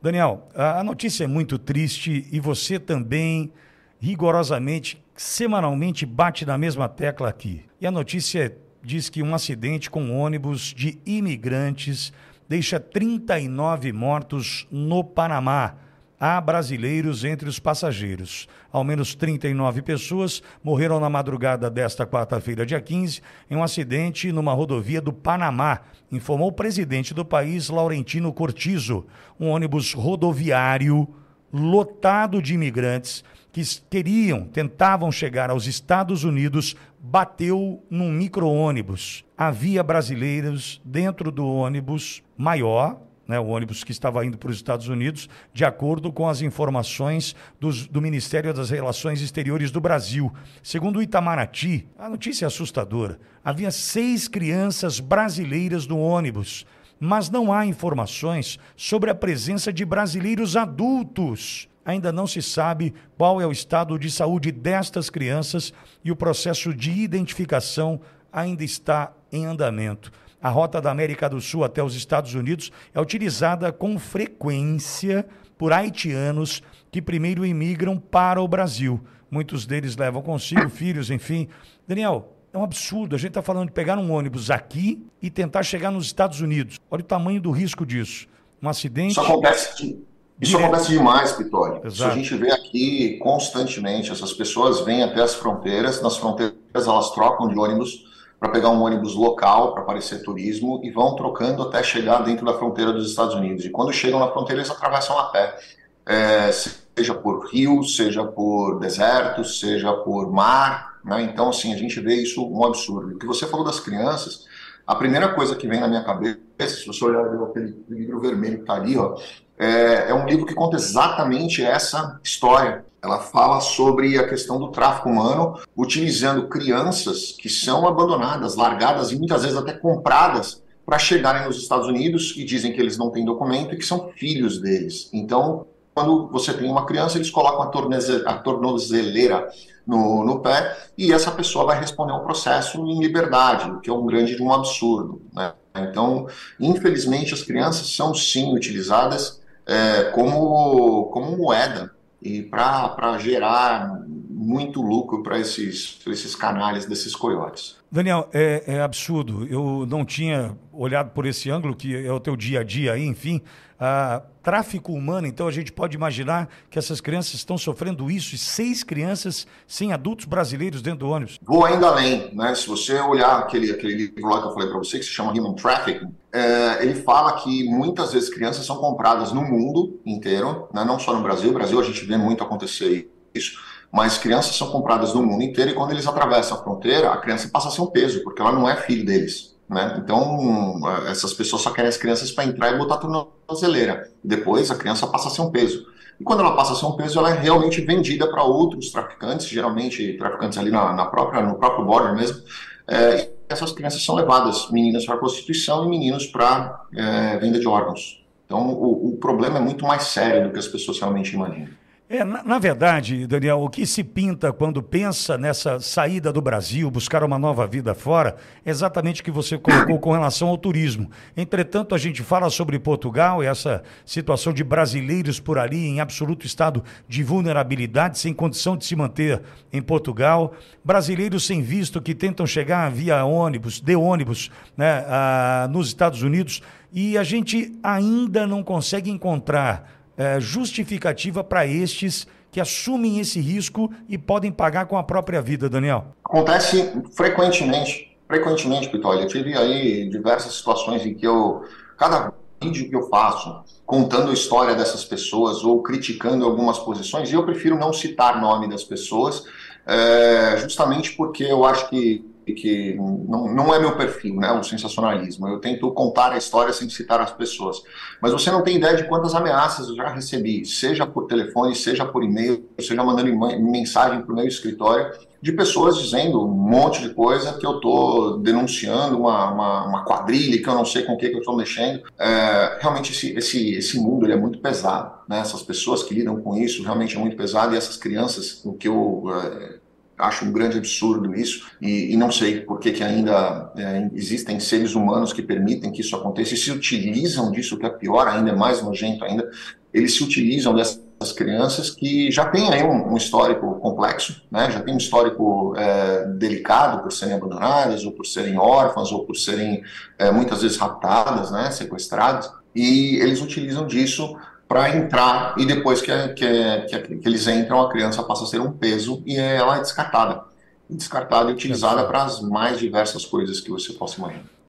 [0.00, 3.52] Daniel, a notícia é muito triste e você também,
[3.98, 7.64] rigorosamente, semanalmente, bate na mesma tecla aqui.
[7.80, 12.12] E a notícia diz que um acidente com um ônibus de imigrantes
[12.48, 15.74] deixa 39 mortos no Panamá
[16.18, 18.48] há brasileiros entre os passageiros.
[18.72, 24.52] Ao menos 39 pessoas morreram na madrugada desta quarta-feira, dia 15, em um acidente numa
[24.52, 29.06] rodovia do Panamá, informou o presidente do país, Laurentino Cortizo.
[29.38, 31.08] Um ônibus rodoviário
[31.52, 39.24] lotado de imigrantes que queriam, tentavam chegar aos Estados Unidos, bateu num micro-ônibus.
[39.36, 44.88] Havia brasileiros dentro do ônibus maior, né, o ônibus que estava indo para os Estados
[44.88, 50.32] Unidos, de acordo com as informações dos, do Ministério das Relações Exteriores do Brasil.
[50.62, 53.20] Segundo o Itamaraty, a notícia é assustadora.
[53.44, 56.66] Havia seis crianças brasileiras no ônibus,
[56.98, 61.68] mas não há informações sobre a presença de brasileiros adultos.
[61.84, 66.74] Ainda não se sabe qual é o estado de saúde destas crianças e o processo
[66.74, 68.00] de identificação
[68.32, 70.10] ainda está em andamento
[70.42, 75.72] a rota da América do Sul até os Estados Unidos é utilizada com frequência por
[75.72, 79.00] haitianos que primeiro imigram para o Brasil.
[79.30, 81.48] Muitos deles levam consigo filhos, enfim.
[81.86, 83.14] Daniel, é um absurdo.
[83.14, 86.78] A gente está falando de pegar um ônibus aqui e tentar chegar nos Estados Unidos.
[86.90, 88.26] Olha o tamanho do risco disso.
[88.62, 89.12] Um acidente.
[89.12, 89.98] Isso acontece,
[90.40, 91.86] isso acontece demais, Pitório.
[91.86, 94.10] Isso a gente vê aqui constantemente.
[94.10, 98.06] Essas pessoas vêm até as fronteiras, nas fronteiras elas trocam de ônibus
[98.38, 102.54] para pegar um ônibus local para parecer turismo e vão trocando até chegar dentro da
[102.54, 103.64] fronteira dos Estados Unidos.
[103.64, 105.58] E quando chegam na fronteira, eles atravessam a pé,
[106.06, 110.98] é, seja por rio, seja por deserto, seja por mar.
[111.04, 111.22] Né?
[111.22, 113.14] Então, assim, a gente vê isso um absurdo.
[113.14, 114.46] O que você falou das crianças,
[114.86, 118.62] a primeira coisa que vem na minha cabeça, se você olhar aquele livro vermelho que
[118.62, 119.16] está ali, ó,
[119.58, 124.68] é, é um livro que conta exatamente essa história ela fala sobre a questão do
[124.68, 131.46] tráfico humano, utilizando crianças que são abandonadas, largadas e muitas vezes até compradas para chegarem
[131.46, 135.08] nos Estados Unidos e dizem que eles não têm documento e que são filhos deles.
[135.12, 139.48] Então, quando você tem uma criança, eles colocam a, tornozeleira
[139.86, 143.92] no, no, pé e essa pessoa vai responder ao processo em liberdade, o que é
[143.92, 145.22] um grande um absurdo.
[145.32, 145.52] Né?
[145.84, 146.26] Então,
[146.58, 151.90] infelizmente, as crianças são sim utilizadas é, como, como moeda
[152.22, 154.02] e para gerar
[154.48, 157.76] muito lucro para esses, esses canais desses coiotes.
[157.92, 159.46] Daniel, é, é, absurdo.
[159.46, 163.04] Eu não tinha olhado por esse ângulo, que é o teu dia a dia aí,
[163.04, 163.42] enfim.
[163.78, 168.38] Ah, tráfico humano, então a gente pode imaginar que essas crianças estão sofrendo isso, e
[168.38, 171.38] seis crianças sem adultos brasileiros dentro do ônibus.
[171.42, 172.54] Vou ainda além, né?
[172.54, 175.32] Se você olhar aquele, aquele livro lá que eu falei para você, que se chama
[175.32, 180.84] Human Trafficking, é, ele fala que muitas vezes crianças são compradas no mundo inteiro, né?
[180.84, 181.48] não só no Brasil.
[181.48, 183.58] No Brasil a gente vê muito acontecer isso
[183.92, 187.48] mas crianças são compradas no mundo inteiro e quando eles atravessam a fronteira, a criança
[187.48, 189.56] passa a ser um peso, porque ela não é filho deles.
[189.68, 190.00] Né?
[190.02, 194.10] Então, essas pessoas só querem as crianças para entrar e botar tudo na tornozeleira.
[194.22, 195.86] Depois, a criança passa a ser um peso.
[196.20, 199.46] E quando ela passa a ser um peso, ela é realmente vendida para outros traficantes,
[199.46, 202.42] geralmente traficantes ali na, na, própria, no próprio border mesmo.
[202.86, 207.68] É, e essas crianças são levadas, meninas para prostituição e meninos para é, venda de
[207.68, 208.24] órgãos.
[208.46, 211.68] Então, o, o problema é muito mais sério do que as pessoas realmente imaginam.
[212.10, 216.90] É, na, na, verdade, Daniel, o que se pinta quando pensa nessa saída do Brasil,
[216.90, 221.10] buscar uma nova vida fora, é exatamente o que você colocou com relação ao turismo.
[221.36, 226.46] Entretanto, a gente fala sobre Portugal e essa situação de brasileiros por ali em absoluto
[226.46, 232.46] estado de vulnerabilidade, sem condição de se manter em Portugal, brasileiros sem visto que tentam
[232.46, 238.62] chegar via ônibus, de ônibus, né, a, nos Estados Unidos, e a gente ainda não
[238.62, 245.02] consegue encontrar é, justificativa para estes que assumem esse risco e podem pagar com a
[245.02, 246.06] própria vida, Daniel?
[246.24, 249.22] Acontece frequentemente, frequentemente, Pitoli.
[249.22, 251.62] Eu tive aí diversas situações em que eu,
[251.96, 257.34] cada vídeo que eu faço contando a história dessas pessoas ou criticando algumas posições, e
[257.34, 259.44] eu prefiro não citar nome das pessoas,
[259.86, 265.48] é, justamente porque eu acho que que não, não é meu perfil, né, o sensacionalismo.
[265.48, 267.82] Eu tento contar a história sem citar as pessoas.
[268.20, 272.04] Mas você não tem ideia de quantas ameaças eu já recebi, seja por telefone, seja
[272.04, 277.14] por e-mail, seja mandando mensagem para o meu escritório, de pessoas dizendo um monte de
[277.14, 281.16] coisa que eu estou denunciando, uma, uma, uma, quadrilha que eu não sei com o
[281.16, 282.02] que, que eu estou mexendo.
[282.18, 285.12] É, realmente esse, esse, esse mundo ele é muito pesado.
[285.28, 285.38] Né?
[285.38, 288.88] Essas pessoas que lidam com isso realmente é muito pesado e essas crianças, o que
[288.88, 289.24] eu...
[289.32, 289.87] É,
[290.18, 294.94] acho um grande absurdo isso, e, e não sei por que, ainda é, existem seres
[294.94, 298.54] humanos que permitem que isso aconteça e se utilizam disso, que é pior ainda, é
[298.54, 299.48] mais nojento ainda,
[299.92, 304.70] eles se utilizam dessas crianças que já têm aí um, um histórico complexo, né?
[304.70, 309.36] já tem um histórico é, delicado por serem abandonadas, ou por serem órfãs, ou por
[309.36, 309.82] serem
[310.18, 311.70] é, muitas vezes raptadas, né?
[311.70, 314.36] sequestradas, e eles utilizam disso
[314.68, 318.60] para entrar e depois que, que, que, que, eles entram, a criança passa a ser
[318.60, 320.44] um peso e ela é descartada.
[320.88, 324.48] Descartada e utilizada para as mais diversas coisas que você possa imaginar.